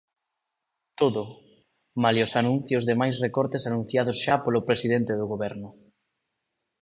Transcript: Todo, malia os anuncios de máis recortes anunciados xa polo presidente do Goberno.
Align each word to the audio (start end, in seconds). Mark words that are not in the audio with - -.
Todo, 0.99 1.23
malia 2.03 2.27
os 2.27 2.37
anuncios 2.41 2.83
de 2.89 2.95
máis 3.01 3.15
recortes 3.25 3.63
anunciados 3.69 4.15
xa 4.23 4.35
polo 4.43 4.65
presidente 4.69 5.13
do 5.19 5.25
Goberno. 5.33 5.69